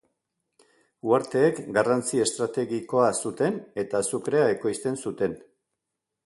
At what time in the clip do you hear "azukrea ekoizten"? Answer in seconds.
4.07-4.99